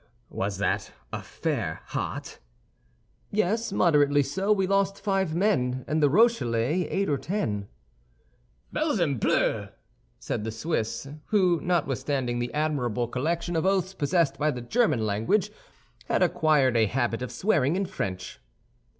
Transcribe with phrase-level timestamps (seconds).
[0.31, 2.39] "Was that affair hot?"
[3.29, 4.51] "Yes, moderately so.
[4.51, 7.67] We lost five men, and the Rochellais eight or ten."
[8.73, 9.69] "Balzempleu!"
[10.17, 15.51] said the Swiss, who, notwithstanding the admirable collection of oaths possessed by the German language,
[16.07, 18.39] had acquired a habit of swearing in French.